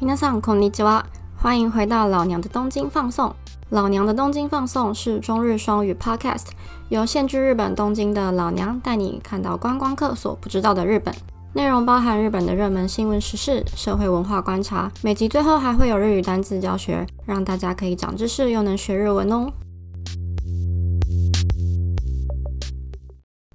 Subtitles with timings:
[0.00, 1.04] 皆さんこんにちは，
[1.36, 3.34] 欢迎回到老娘的东京放送。
[3.70, 6.46] 老娘的东京放送是中日双语 Podcast，
[6.88, 11.14] 由现居日本东京的老娘带你看到观光客所不知道的日本。
[11.52, 19.50] 内容包含日本的热门新闻时事、社会文化观察，每集最后还会有日语单词教学，让大家可以长知识又能学日文哦。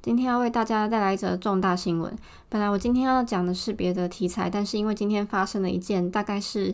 [0.07, 2.17] 今天要为大家带来一则重大新闻。
[2.49, 6.73] 本来我今天要讲的是别的题材，但是因为今天发生了一件大概是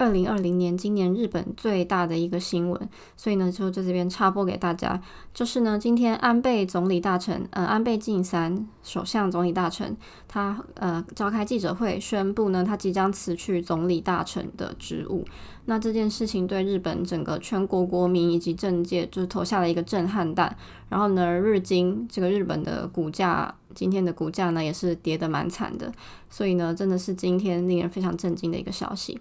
[0.00, 4.98] 二零二零年今年日本最大的一个新闻，所以呢就在这边插播给大家。
[5.34, 9.94] 就是呢，今天安倍总理大臣，呃，安倍晋三首相总理大臣，
[10.26, 15.22] 他呃召开记者会，宣布呢他即将辞去总理大臣的职务。
[15.66, 20.56] 那这件事情对日本整个全国国民以及政界就是投下了一个震撼弹。
[20.88, 25.92] 然后呢，日经这个日本的股价，今天的股价呢也是跌得蛮惨的。
[26.30, 29.20] 所以呢，真的是今天令人非常震惊的一个消息。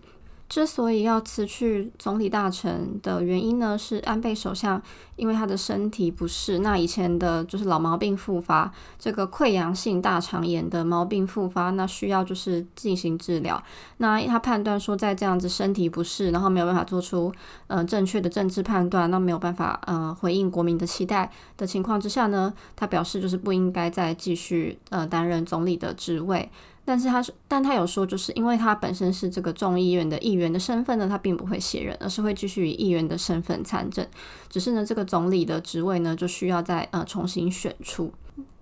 [0.49, 4.81] 之所以要辞去总理大臣的原因呢，是安倍首相
[5.15, 13.61] 因为他的身体不适，那以前的就是老毛病复发，这个溃疡性大肠炎的毛病复发，那需要就是进行治疗。
[13.97, 17.31] 那他判断说，在这样子身体不适，然后没有办法做出
[17.67, 26.49] 呃正确的政治判断，那没有办法呃回应国民的期待的情况之下呢，他表示就是不应该再继续呃担任总理的职位。
[26.88, 34.06] 但是他是，但他有说，就是因为他本身是这个众议院的议员的身份呢，他并不会卸任，而是会继续以议员的身份参政。
[34.50, 38.12] 只是呢，这个总理的职位呢，就需要再呃重新选出。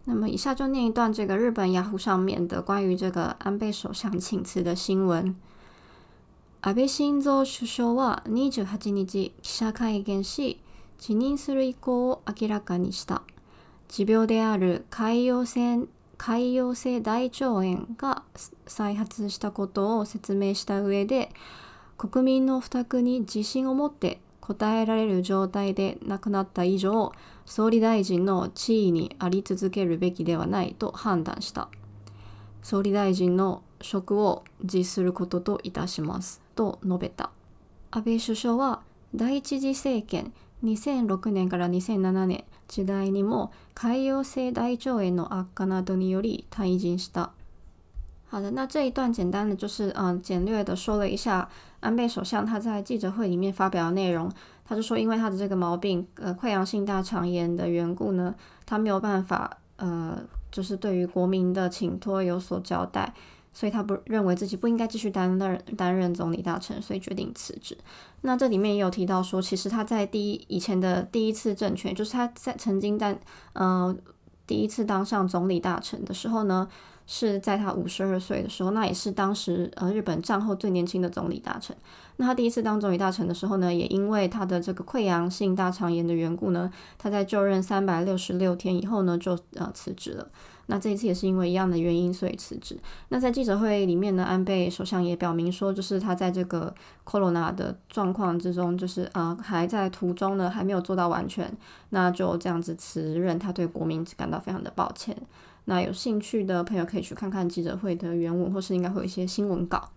[0.04, 5.34] 那么以下就念一段这个日本雅虎上面的关于这个安倍首相请辞的新闻。
[6.60, 10.58] 安倍晋三首相は二十八日記者会見し、
[10.96, 13.22] 辞任する意向を明らかにした。
[13.88, 18.23] 持病である海洋性 潰瘍性大腸炎が
[18.65, 21.31] 再発したことを説明した上で
[21.97, 27.11] 国民の負託に自信を持って答えられる状態でなくなった以上
[27.45, 31.69] 総理大臣の地位にあり続けるべきではないと判断した。
[32.63, 37.31] 総理大臣の職を辞することといたしますと述べた。
[37.91, 38.81] 安倍首相は
[39.15, 40.33] 第一次政権
[40.63, 47.30] 2006年から2007年時代にも潰瘍性大腸炎の悪化などにより退陣した。
[48.30, 51.48] 好的，那这一段简单的就是嗯简略的说了一下
[51.80, 54.30] 安倍首相他在记者会里面发表的内容。
[54.64, 60.16] 他就说，因为他的这个毛病，呃，溃疡性大肠炎的缘故呢，他没有办法，呃，
[60.50, 63.12] 就是对于国民的请托有所交代。
[63.57, 67.75] 所以他不认为自己不应该继续担任担任总理大臣，所以决定辞职。
[68.21, 73.17] 那这里面也有提到说，其实他在第一以前的第一次政权，就是他在曾经在
[73.53, 73.95] 呃
[74.45, 76.67] 第一次当上总理大臣的时候呢，
[77.07, 81.75] 是在他五十二岁的时候，那也是当时呃日本战后最年轻的总理大臣。
[82.17, 90.27] 那他第一次当总理大臣的时候呢，也因为他的这个溃疡性大肠炎的缘故呢，他在就任三百六十六天以后呢，就呃辞职了。
[90.69, 92.77] 那这一次也是因为一样的原因，所以辞职。
[93.07, 96.75] 那在记者会里面呢，安倍首相也表明说，就是他在这个
[97.05, 101.49] corona 的状况之中，就是呃还在途中呢，还没有做到完全，
[101.91, 105.15] 那就这样子辞任，他对国民感到非常的抱歉。
[105.69, 109.89] 那有兴趣的朋友可以去看看记者会的原文，或是应该会有一些新闻稿。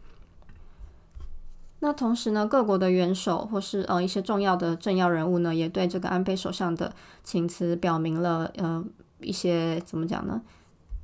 [1.79, 6.93] 那同时呢，各国的元首或是呃一些重要的政要人物呢，也对这个安倍首相的
[7.23, 8.85] 请辞表明了呃
[9.21, 10.43] 一些怎么讲呢？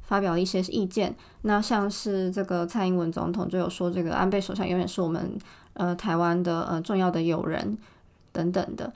[0.03, 5.39] 发表了一些意见，那像是这个蔡英文总统就有说，这个安倍首相永远是我们
[5.75, 7.79] 呃台湾的呃重要的友人
[8.33, 8.93] 等等的。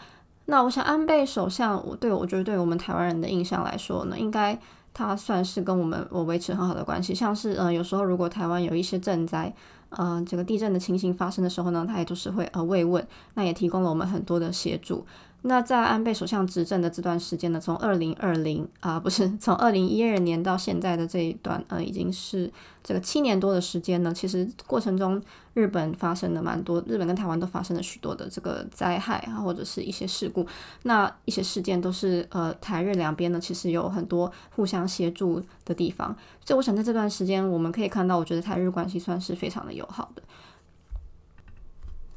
[0.47, 4.59] 那我想安倍首相，我对我觉得对我们台湾人的印象来说呢，应该
[4.93, 7.15] 他算是跟我们我维持很好的关系。
[7.15, 9.53] 像是呃有时候如果台湾有一些震灾，
[9.91, 15.07] 呃这个地震的情形发生的时候呢，他也都是会呃慰问，那也提供了我们很多的协助。
[15.43, 22.53] 那在安倍首相执政的这段时间呢，从二零二零啊，不是 从二零一二年到现在的这一段，呃，已经是
[22.85, 24.13] 这个七年多的时间呢。
[24.13, 25.21] 其实过程中，
[25.55, 30.47] 日本发生了蛮多，日本跟台湾都发生了许多的这个灾害啊，或者是一些事故。
[30.83, 36.15] 那一些事件都是呃，台日两边呢，其实有很多互相协助的地方。
[36.45, 40.23] 所以我想在这段时间，我们可以看到，我觉得台日关系算是非常的友好的。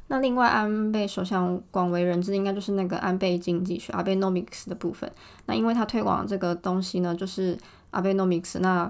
[0.08, 5.10] 那另外，安倍首相广为人知，应该就是那个安倍经济学 （Abenomics） 的部分。
[5.46, 7.56] 那因为他推广这个东西呢，就是
[7.90, 8.58] Abenomics。
[8.60, 8.88] 那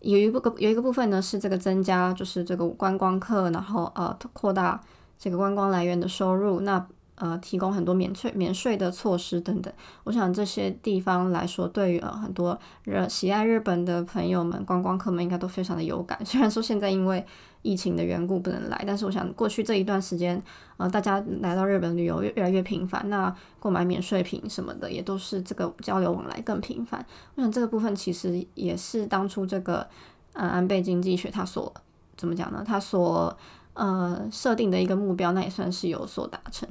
[0.00, 4.78] 有一部个有一个部分呢，是这个增加，就是这个观光客，然后呃扩大
[5.18, 6.60] 这个观光来源的收入。
[6.60, 9.72] 那呃提供很多免税免税的措施等等。
[10.04, 16.18] 我想这些地方来说，对于呃很多热喜爱日本的朋友们、观光客们应该都非常的有感。
[16.26, 17.24] 虽然说现在因为
[17.62, 20.42] 疫情的缘故不能来，但是我想过去这一段时间，
[20.76, 27.04] 呃，大家来到日本旅游越越来越频繁，那购买免税品什么的也都是这个交流往来更频繁。
[27.36, 29.86] 我想这个部分其实也是当初这个
[30.32, 31.72] 呃安倍经济学它所
[32.16, 32.64] 怎么讲呢？
[32.66, 33.36] 它所
[33.74, 36.68] 呃设定的一个目标，那也算是有所达成。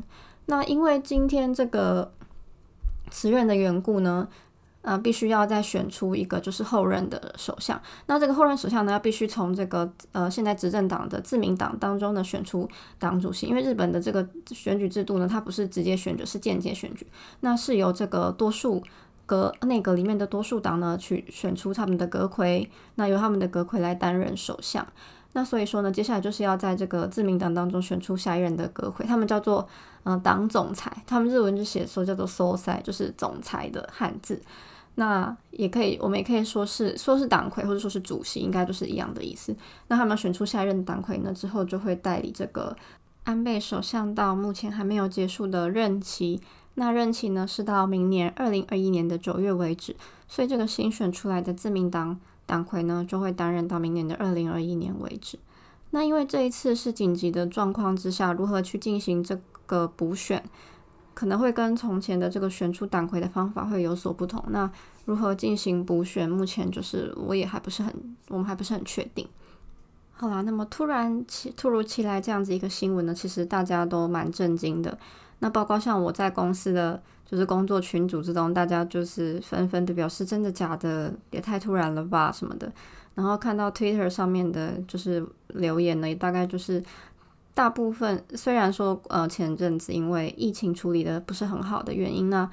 [0.48, 2.12] 那因为今天这个
[3.10, 4.28] 辞任的缘故呢？
[4.82, 7.80] 呃，必须要再选出一个就是后任的首相。
[8.08, 12.68] 那这个后任首相呢，要必须从这个呃现在执政党的自民党当中呢选出
[12.98, 13.46] 党主席。
[13.46, 17.06] 因为日本的这个选举制度呢，它不是直接选举，是间接选举。
[17.42, 18.82] 那是由这个多数
[19.26, 24.86] 阁内阁里面的多数党呢去选出他们的阁魁，那由他们的阁魁来担任首相。
[25.34, 29.68] 那所以说呢，接下来就是要在这个自民党当中选出下一任的阁魁，他们叫做
[30.04, 34.42] 嗯党总裁，他们日文就写说叫做 s o s a 就是总裁的汉字。
[34.96, 39.56] 那也可以，我们也可以说是说是党魁，或者说是主席，应该都是一样的意思。
[39.88, 42.76] 那他们选出下一任党魁呢之后，就会代理这个
[43.24, 46.42] 安倍首相到目前还没有结束的任期。
[46.76, 49.96] 那任期呢是到明年二零二一年的九月为止。
[50.28, 52.20] 所以这个新选出来的自民党
[52.52, 55.40] 党魁呢，就会担任到明年的二零二一年为止。
[55.92, 60.44] 那因为这一次是紧急的状况之下，如何去进行这个补选？
[61.14, 64.44] 可能会跟从前的这个选出党魁的方法会有所不同。
[64.50, 64.70] 那
[65.06, 67.94] 如何进行补选，目前就是我也还不是很，
[68.28, 69.26] 我们还不是很确定。
[70.12, 74.98] 好啦，那么突然其突如其来这样子一个新闻呢，其实大家都蛮震惊的。
[75.42, 82.72] 那包括像我在公司的就是工作群组之中，大家就是纷纷的表示真的假的，也太突然了吧什么的。
[83.14, 86.82] 然后看到 Twitter 上面的就是留言呢，大概就是。
[87.54, 92.50] 大部分虽然说，呃，前阵子因为疫情处理的不是很好的原因，那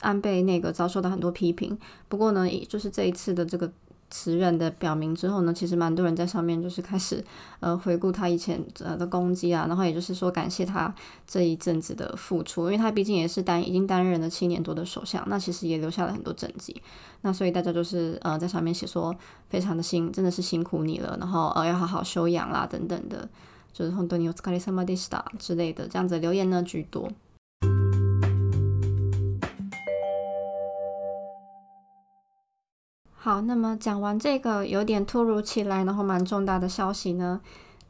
[0.00, 1.76] 安倍那个遭受到很多批评。
[2.08, 3.70] 不过呢，就是这一次的这个
[4.10, 7.22] 辞任的表明之后呢，其实蛮多人在上面就是开始
[7.60, 10.94] 呃回顾他以前呃的攻击啊，然后也就是说感谢他
[11.26, 16.80] 这一阵子的付出，因为他毕竟也是担已经担任了七年多的首相，那其实也留下了很多政绩。
[17.22, 19.14] 那所以大家就是呃在上面写说
[19.48, 23.28] 非常的辛，真的是辛苦你了，然后呃要好好休养啦等等的。
[23.72, 27.10] 就是很多你有斯卡利萨马蒂斯塔之类的这样子留言呢居多。
[33.26, 37.40] 好，那么讲完这个有点突如其来然后蛮重大的消息呢，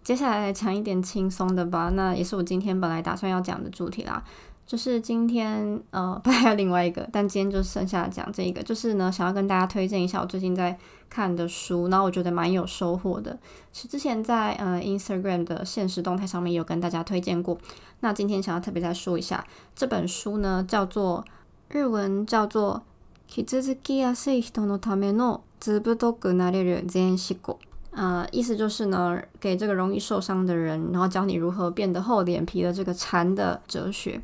[0.03, 1.91] 接下来来讲一点轻松的吧。
[1.91, 4.25] 那也是我今天本来打算要讲的主题啦。
[4.65, 8.63] 就是今天，呃，不还有另外一个，但今天就剩下讲这个。
[8.63, 10.75] 就是呢，想要跟大家推荐一下我最近在
[11.11, 13.39] 看的书，然后我觉得蛮有收获的。
[13.75, 17.59] 是之前在呃 Instagram 的现实动态上面有跟大家推荐过。
[18.01, 19.45] 那今天想要特别再说一下，
[19.75, 21.23] 这本书呢叫做
[21.69, 22.83] 日文叫做
[23.28, 27.60] “傷つきやすい人のためのずぶとくなれる全思考”。
[27.94, 34.22] 呃，意思就是呢，给这个容易受伤的人，然后教你如何变得厚脸皮的这个禅的哲学。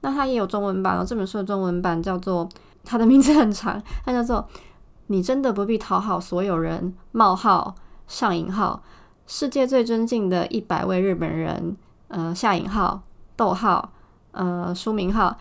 [0.00, 2.48] 那它也有中文版哦，这本书的中文版叫做，
[2.82, 7.74] 它的名字很长，它叫做“你真的不必讨好所有人”，冒号
[8.08, 8.82] 上引号，
[9.26, 11.76] 世界最尊敬的一百位日本人，
[12.08, 13.02] 呃下引号
[13.36, 13.92] 逗号，
[14.32, 15.36] 呃书名号，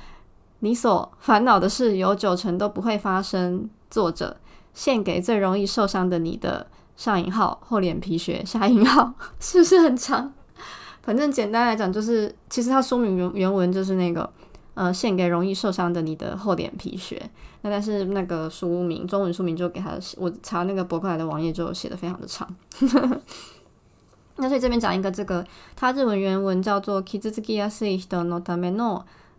[0.65, 3.69] 你所烦恼的事有九成都不会发生。
[3.91, 4.37] 作者
[4.73, 6.67] 献给最容易受伤的你的
[6.97, 10.33] 上引号厚脸皮学下引号， 是不是很长？
[11.03, 14.29] 反正简单来讲，就是其实它书名原原文就是那个。
[14.73, 17.23] 呃，献给容易受伤的你的厚脸皮学。
[17.61, 22.49] 那但是那个书名，中文书名就给他，我查那个博客来的网页就写的非常的长。
[24.35, 25.47] 那所以这边讲一个这个，
[25.77, 27.01] 它日文原文叫做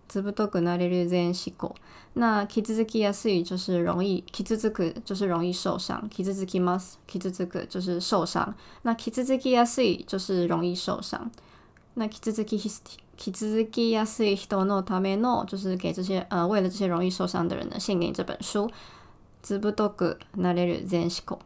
[0.10, 1.74] zubutoku nareru zen shiko”。
[2.14, 8.54] 那 “kizuki yasui” 就是容易，“kizuku” 就是容易受伤，“kizuki mas”“kizuku” 就是受伤。
[8.84, 11.30] 那 “kizuki yasui” 就是容易受伤。
[11.96, 13.00] 那 “kizuki histi”。
[13.18, 18.70] 気づきやすい人のための，就是给这些呃，为了这些容易受伤的人呢，献给这本书。
[19.42, 21.40] ずぶとくなれる全思考。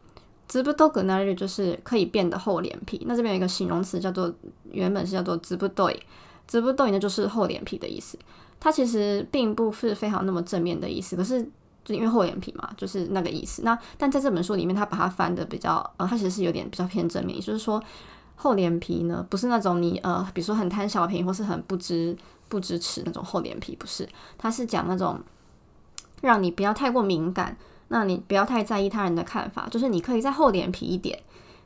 [0.47, 3.03] ずぶとくなれる就是可以变得厚脸皮。
[3.05, 4.33] 那这边有一个形容词叫做，
[4.71, 5.99] 原本是叫做ずぶとい。
[6.47, 8.17] ずぶとい呢就是厚脸皮的意思。
[8.59, 11.41] 它其实并不是非常那么正面的意思，可是
[11.83, 13.63] 就因为厚脸皮嘛，就是那个意思。
[13.63, 17.81] 那但在这本书里面，他把它翻的比较呃，它其实是有点比较偏正面，就是说。
[18.41, 22.15] 厚脸皮呢，不是那种你呃，比如说很贪小便宜或是很不知
[22.47, 25.19] 不支持那种厚脸皮，不是，他是讲那种
[26.21, 27.57] 让你不要太过敏感，
[27.89, 31.21] 那你不要太在意他人的看法，就是你可以再厚脸皮一点，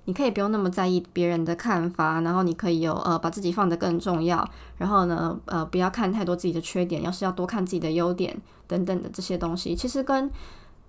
[0.05, 4.45] 你可以不用那么在意别人的看法，然后你可以有呃把自己放得更重要，
[4.77, 10.29] 然后呢呃不要看太多自己的缺点，要是要多看自己的优点等等的这些东西，其实跟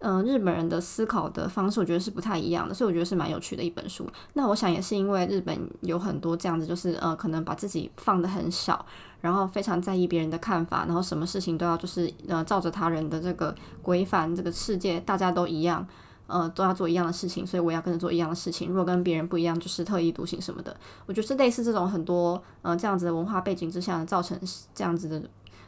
[0.01, 4.07] 嗯日本人的思考的方式，我觉得是不太一样的，所以我觉得是蛮有趣的一本书。
[4.33, 8.85] 那我想也是因为日本有很多这样子，就是呃可能把自己放得很小，
[9.21, 15.87] 然后非常在意别人的看法，然后什么事情都要就是呃照着他人的这个规范，这个世界大家都一样。
[16.27, 18.69] 呃，都要做一样的事情，所以我要跟着做一样的事情。
[18.69, 20.75] 如果跟别人不一样，就是特立独行什么的。
[21.05, 24.39] 我觉得是类似这种很多呃这样子的文化背景之下，造成
[24.75, 25.23] 这样子的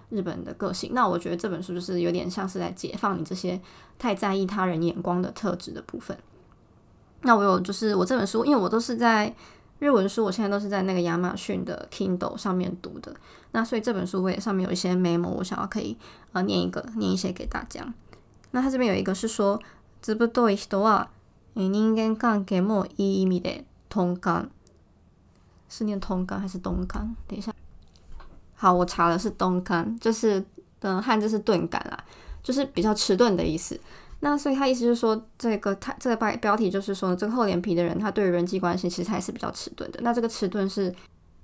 [0.08, 0.92] 日本的个性。
[0.94, 3.60] 那我觉得这本书就是有点像是在解放你这些
[3.98, 6.16] 太在意他人眼光的特质的部分。
[7.20, 9.34] 那我有就是我这本书，因为我都是在
[9.78, 13.14] 日文书，我现在都是在那个亚马逊的 Kindle 上面读的。
[13.52, 15.98] 那所以这本书我也上面有一些 memo，我想要可以
[16.32, 17.92] 呃念一个念一些给大家。
[18.52, 19.60] 那它这边有一个是说。
[20.05, 21.10] ずぶとい人は
[21.55, 24.50] 人間関係もいい意味で通感。
[25.70, 27.15] 是念通感还是东感？
[27.27, 27.53] 等一下，
[28.55, 30.43] 好，我查的是东感，就是
[30.81, 31.98] 嗯汉字是钝感啦，
[32.43, 33.79] 就是比较迟钝的意思。
[34.20, 40.00] 那所以他意思就是说，这个他这个标标题就是说，这个厚脸皮的人，他对于人际关系其实还是比较迟钝的。
[40.03, 40.93] 那这个迟钝是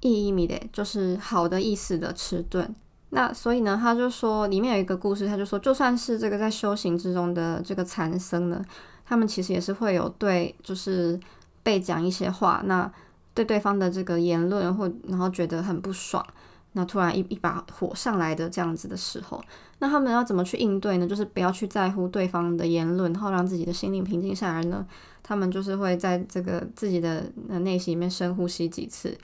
[0.02, 2.76] 意意味的，就是好的意思的迟钝。
[3.14, 8.64] 那所以呢，他就说里面有一个故事，他就说，就算是这个在修行之中的这个禅僧呢，
[9.04, 11.21] 他们其实也是会有对，就是
[11.62, 12.90] 被讲一些话，那
[13.35, 16.26] 对对方的这个言论或然后觉得很不爽，
[16.73, 19.45] 那突然一一把火上来的这样子的时候，
[19.81, 21.07] 那他们要怎么去应对呢？
[21.07, 24.87] 就是不要去在乎对方的言论，然后让自己的心灵平静下来呢？
[25.23, 29.14] 他们就是会在这个自己的内心里面深呼吸几次。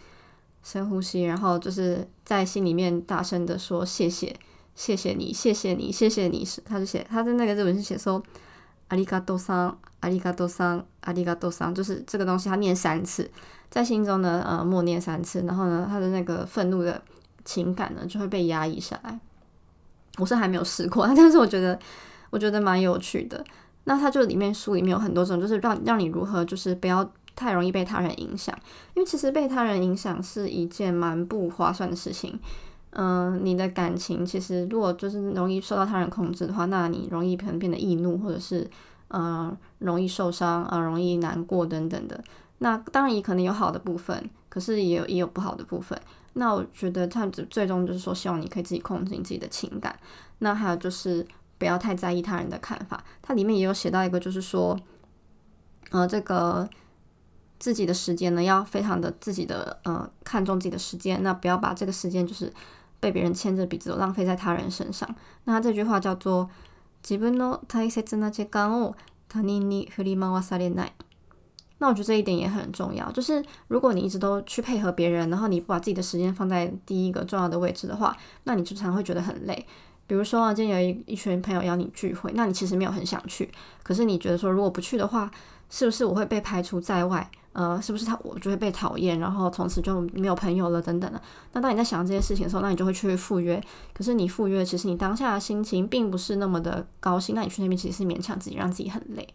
[0.62, 4.34] 深呼吸，然后就是在心里面大声的说谢谢，
[4.74, 6.44] 谢谢你，谢谢你，谢谢你。
[6.44, 8.22] 是，他就写他的那个日文是写说
[8.88, 13.30] 阿里嘎多桑，阿里嘎多桑，阿里嘎多桑，就是这个东西他念三次，
[13.70, 17.00] 在心中呢呃默念三次，然后呢他的那个愤怒的
[17.44, 19.18] 情感呢就会被压抑下来。
[20.18, 21.78] 我是还没有试过， 但是我觉得
[22.30, 23.42] 我觉得蛮有趣的。
[23.84, 27.10] 那他就里面书里面有很多种，就是让让你如何就是不要。
[27.38, 28.52] 太容易被他人影响，
[28.94, 32.36] 因为其实被他人影响是一件蛮不划算的事情。
[32.90, 38.68] 嗯，你的感情其实如果就是容易受到他人控制的话，那你容易可能变得易怒，或者是
[39.10, 42.20] 嗯容易受伤啊，容易难过等等的。
[42.58, 45.96] 那当然也可能有好的部分，可是也有也有不好的部分。
[46.32, 49.96] 那我觉得他只最终就是说，希望你可以自己控制你自己的情感。
[50.40, 51.24] 那还有就是
[51.56, 53.04] 不要太在意他人的看法。
[53.22, 54.76] 它里面也有写到一个，就是说，
[55.90, 56.68] 呃，这个。
[57.59, 62.51] 自己的时间呢，要非常的自己的呃看重自己的时间，那不要把这个时间就是
[62.99, 65.07] 被别人牵着鼻子浪费在他人身上。
[65.45, 66.49] 那这句话叫做“
[67.01, 68.95] 自分の大切な時間を
[69.29, 70.89] 他人に振り回されない”。
[71.79, 79.65] 那我觉得这一点也很重要，就是如果你一直都去配合别人，然后你不把自己的时间放在第一个重要的位置的话，那你就常会觉得很累。
[80.07, 83.49] 比如说啊，今天有一一群朋友邀你聚会，那你其实没有很想去，
[83.83, 85.29] 可是你觉得说如果不去的话，
[85.69, 87.29] 是不是我会被排除在外？
[87.52, 91.20] 呃，是不是他我就会被讨厌，然后从此就没有朋友了等等的。
[91.52, 93.60] 那当你在想这些事情的时候，那你就会去赴约。
[93.92, 97.34] 可是你赴约，其实你当下的心情并不是那么的高兴。
[97.34, 99.26] 那你去那边其实是勉强自己，让自己很累。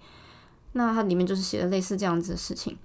[0.73, 2.77] 那它里面就是写的类似这样子的事情。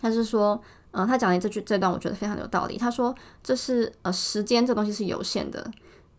[0.00, 0.60] 他是说，
[0.92, 2.78] 呃，他讲的这句这段我觉得非常有道理。
[2.78, 5.70] 他说，这是呃时间这东西是有限的。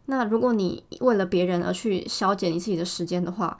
[0.05, 3.57] 那如果你为了别人而去消减你自己的时间的话，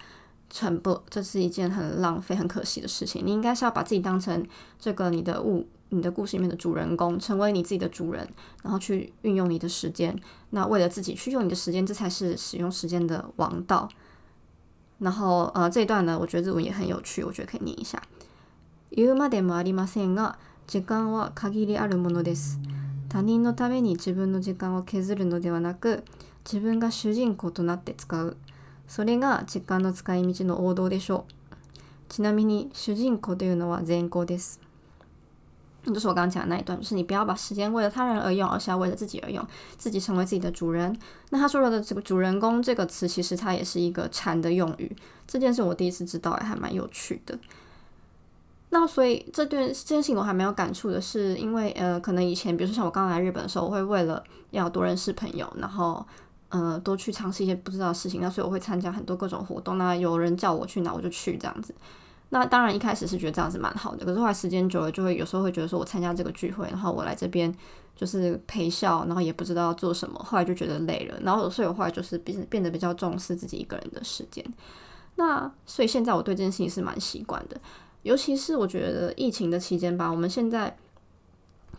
[0.59, 3.25] 很不，这是一件很浪费、很可惜的事情。
[3.26, 4.47] 你应该是要把自己当成
[4.78, 8.26] 这个你的物、你的故事里面的主人公，成为你自己的主人，
[8.62, 10.19] 然后去运用你的时间。
[10.50, 13.88] 那为了自己去用你的时间，这才是使用时间的王道。
[14.99, 18.00] 然后，呃，这一段呢，我觉得日文也很有趣，我觉得可以念一下。
[18.90, 22.59] 言うまでもありませんが、時間は限りあるものです。
[23.09, 26.02] 他人のために自分の時間を削るのではなく、
[26.45, 28.37] 自分が主人公となって使う。
[28.90, 31.33] それが時間の使い道の王道でしょう。
[32.09, 34.61] ちなみに主人公というのは前行です。
[35.85, 39.45] 就是我刚刚讲的那一段，就是你不要把时间为了他人而用，而是要为了自己而用，
[39.76, 40.97] 自己成为自己的主人。
[41.31, 44.97] 那他说的这个“主人公”这个词，其实它也是一个禅的用语。
[45.26, 47.38] 这件事我第一次知道，还蛮有趣的。
[48.71, 56.07] 那所以这段这件事情我还没有感触的是，因为呃，可能以前，比如说像我刚来日本的时候，我会为了要多认识朋友，然后。
[56.51, 59.77] 呃，多去尝试一些不知道的事情，那所以我会参加很多各种活动。
[59.77, 61.74] 那有人叫我去哪，我就去这样子。
[62.29, 67.53] 那当然一开始是觉得这样子蛮好的，可是后来时间久了，就会有时候会觉得说我参加这个聚会，然后我来这边
[67.96, 71.20] 就是陪笑，然后也不知道做什么，后来就觉得累了。
[71.22, 74.46] 然后所以我后来就是变变得比较重视自己一个人的时间。
[75.15, 77.60] 那所以现在我对这件事情是蛮习惯的。
[78.03, 80.75] 尤其是我觉得疫情的期间吧，我们现在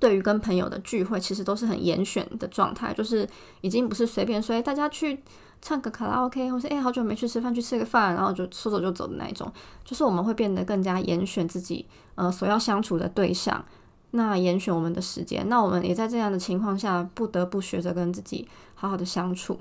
[0.02, 3.24] 对于跟朋友的聚会，其实都是很严选的状态，就是
[3.60, 5.22] 已经不是随便说大家去
[5.60, 9.48] 唱个卡拉 OK，或是诶好久没去吃饭，去吃个饭，然后就说走就走的那一种，
[9.84, 13.64] 就是我们会变得更加严选自己呃所要相处的对象，
[14.10, 19.60] 那严选我们的时间，那我们也在这样的情况下，不得不学着跟自己好好的相处。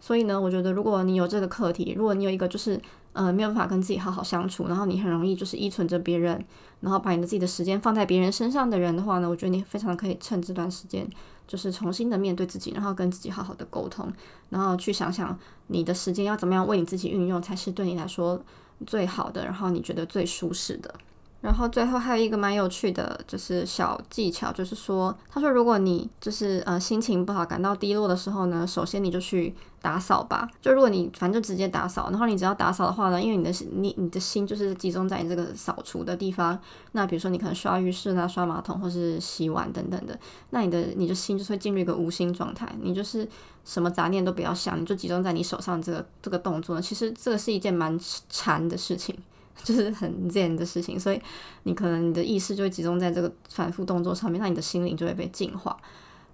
[0.00, 2.80] 所以呢，我觉得如果你有这个课题，如果你有一个就是
[3.12, 6.44] 呃没有办法跟自己好好相处，然后你很容易就是依存着别人，
[6.80, 11.08] 然后把你的自己的时间放在别人身上的人的话呢，我觉得你非常可以趁这段时间，
[11.46, 14.12] 就是重新的面对自己，然后跟自己好好的沟通，
[14.50, 15.38] 然后去想想
[15.68, 18.42] 你的时间要怎么样为你自己运用才是对你来说
[18.86, 20.94] 最好的，然后你觉得最舒适的。
[21.42, 30.48] 然后最后还有一个蛮有趣的，就是小技巧，就是说，他说，如果你就是呃心情不好、感到低落的时候呢，首先你就去打扫吧。
[30.60, 36.56] 就如果你反正就直接打扫，然后你只要打扫的话呢，因为你的你你的心就是集中在你这个扫除的地方。
[36.92, 40.16] 那比如说你可能刷浴室啦、刷马桶或是洗碗等等的，
[40.50, 43.28] 那你的你的心就会进入一个无心状态，你就是
[43.64, 46.80] 什么杂念都不要想，你就集中在你手上这个这个动作。
[46.80, 49.18] 其实这个是一件蛮禅的事情。
[49.62, 51.20] 就是很自然的事情，所以
[51.64, 55.76] 你可能你的意识就会集中在这个反复动作上面，那你的心灵就会被净化。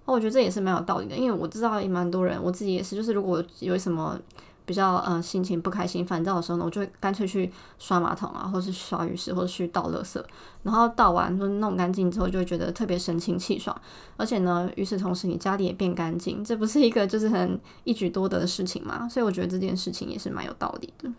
[0.04, 4.18] 哦我觉得这也是蛮有道理的，因为我知道也蛮多人，我自己也是，就是如果有什么
[4.64, 10.22] 比较呃心情不开心、烦躁的时候呢，我就会干脆去刷马桶啊，或是刷浴室，或者去倒垃圾，
[10.62, 13.78] 然后倒完就弄干净之后，就会觉得特别神清气爽。
[14.16, 19.06] 而且呢，与此同时，你家里也变干净，这不是一个就是很一举多得的事情嘛？
[19.06, 21.10] 所以我觉得这件事情也是蛮有道理的。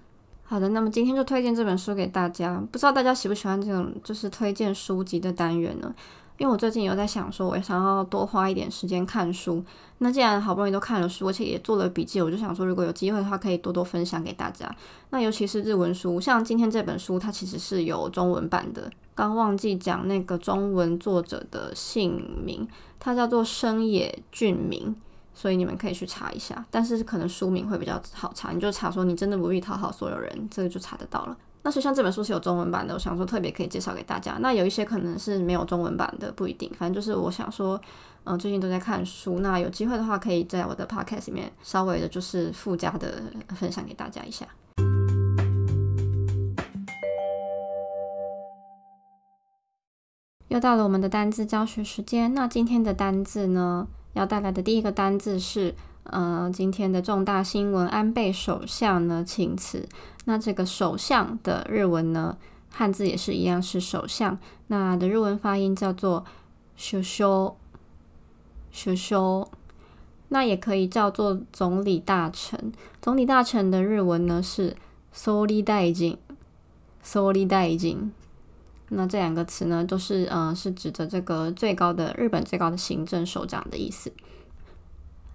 [0.50, 2.60] 好的，那么今天就推荐这本书给大家。
[2.72, 5.94] 不知道大家喜不喜欢这种就是推荐书籍的单元呢？
[6.40, 9.64] 因为我最近有在想说，我想要多花一点时间看书。
[10.00, 14.68] 那既然好不容易都看了书，而且也做了笔记，我就想说，如果有机会的话，可以多多分享给大家。
[15.12, 18.90] 那尤其是日文书，像今天这本书，它其实是有中文版的。
[19.14, 22.68] 刚忘记讲那个中文作者的姓名，
[23.00, 24.96] 他叫做生野俊明。
[25.40, 31.38] 所以你们可以去查一下，但是可能书名会比较好查，你就查说你真的不必讨好所有人，这个就查得到了。
[31.64, 34.38] 那所以像这本书是有中文版的，我想说特别可以介绍给大家。
[34.42, 36.70] 那有一些可能是没有中文版的，不一定。
[36.78, 37.80] 反正就是我想说，
[38.26, 43.24] 嗯，最近都在看书，那有机会的话，可以在我的 podcast 里面稍微的就是附加的
[43.56, 44.46] 分享给大家一下。
[50.50, 53.88] 又到了我们的单字教学时间，那今天的单字呢？
[54.20, 59.88] 要带来的第一个单字是，呃，今天的重大新闻，安倍首相呢请辞。
[60.26, 62.38] 那这个首相的日文呢，
[62.70, 66.26] 汉字也是一样是首相，那的日文发音叫做
[66.76, 67.56] 修修
[68.72, 69.50] 修修。
[70.28, 72.74] 那也可以叫做总理大臣。
[73.02, 74.76] 总理大臣的日文呢是
[75.16, 76.18] 総理大臣，
[77.02, 78.12] 総理大臣。
[78.90, 84.12] 那这两个词呢，都是嗯，是指着这个最高的日本最高的行政首长的意思。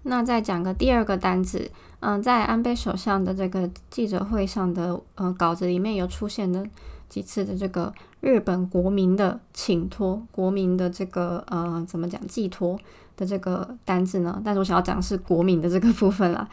[0.03, 6.63] 那再讲个第二个单词，嗯，在安倍首相的这个记者会上的呃稿子里面有出现的
[7.09, 7.91] 几次的这个
[8.21, 12.79] 日本国民的请托，国民的这个呃怎么讲寄托
[13.17, 14.39] 的这个单字呢？
[14.45, 16.47] 但是我想要讲的是国民的这个部分啦。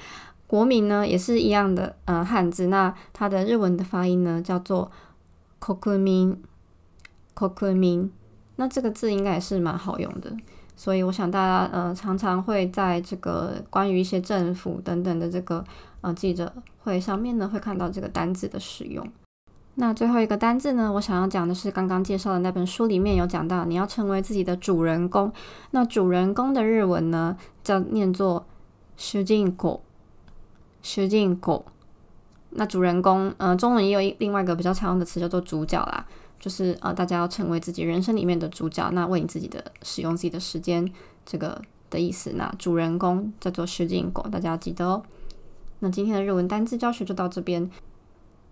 [0.47, 4.91] 国民呢也是一样的呃汉字，那它的日文的发音呢叫做
[5.59, 5.99] 国
[7.35, 7.51] 民。
[7.51, 8.12] 国民，
[8.57, 10.31] 那这个字应该也是蛮好用的，
[10.77, 15.64] 所以我想大家呃常常会在这个关于一些政府等等的这个
[16.03, 19.07] 呃记者会上面呢，会看到这个单字的使用。
[19.77, 25.33] 那最后一个单字呢，我想要讲的是刚刚介绍的那本书里面有讲到，你要成为自己的主人公。
[25.71, 28.45] 那主人公的日文呢，叫念作
[28.99, 29.81] “主人公”，
[30.83, 31.64] 主人公。
[32.51, 36.07] 那主人公，呃，中文也有另外一个比较常用的词叫做主角啦。
[36.42, 40.92] 就是呃，大家要成为自己人生里面的主角，那为你自己的使用自己的时间
[41.24, 42.33] 这个的意思。
[42.35, 45.05] 那主人公叫做石井狗，大家要记得哦。
[45.78, 47.70] 那今天的日文单字教学就到这边。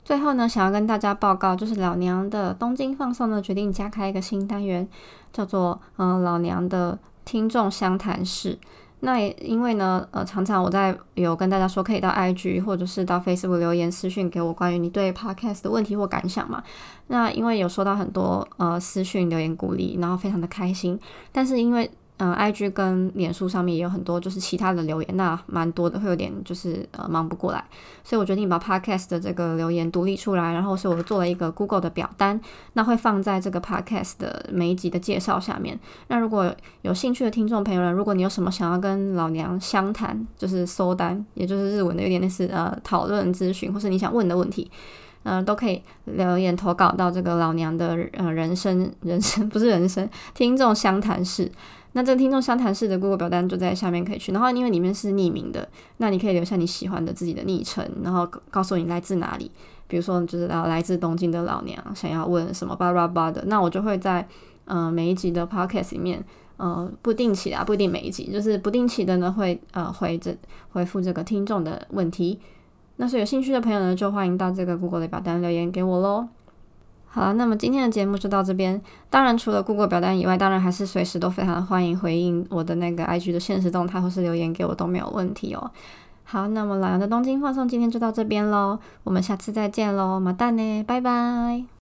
[0.04, 4.88] 最后呢，想要跟大家报告，就是老娘的东京放送呢，决定加开一个新单元，
[5.32, 8.56] 叫做嗯老娘的听众相谈室。
[9.00, 16.62] 那也因为呢，呃，常常我在有跟大家说，可以到 IG 或者是到 Facebook 留言私讯给我关于你对 Podcast 的问题或感想嘛。
[17.08, 20.98] 那因为有收到很多呃私讯留言鼓励，然后非常的开心，
[21.32, 21.90] 但是因为。
[22.22, 27.64] 嗯，IG 跟脸书上面也有很多就是其他的留言，那蛮多的，会有点就是呃忙不过来，
[28.04, 32.38] 所以我决定把 Podcast 的这个留言独立出来，然后所以我做了一个 Google 的表单，
[32.74, 35.80] 那会放在这个 Podcast 的每一集的介绍下面。
[36.08, 44.70] 那如果有兴趣的听众朋友们，如果你有什么想要跟老娘相谈，就是搜单，也就是日文的有点类似呃讨论咨询，或是你想问的问题。
[45.22, 51.50] 嗯，都可以留言投稿到这个老娘的呃人生人生不是人生听众相谈室。
[51.92, 59.50] 那这个听众相谈室的 Google 表单就在下面可以去，然后因为里面是匿名的，那你可以留下你喜欢的自己的昵称，然后告诉你来自哪里，
[59.86, 64.26] 比如说就是来自东京的老娘想要问什么巴拉巴的，那我就会在
[64.64, 66.24] 呃每一集的 Podcast 里面。
[66.62, 70.36] 呃，不定期啊，不一定每一集，就是不定期的呢，会呃回这
[70.72, 72.38] 回复这个听众的问题。
[72.96, 76.28] 那所以有兴趣的朋友呢，就欢迎到这个 Google 的表单留言给我喽。
[77.12, 78.80] 好了，那么今天的节目就到这边。
[79.10, 85.70] 当然，除了 Google 表单以外，当然还是随时都非常欢迎回应我的那个 IG 的现实动态或是留言给我都没有问题哦。
[86.22, 91.79] 好，那么老杨的东京放送今天就到这边喽，我们下次再见喽，马蛋呢，拜拜。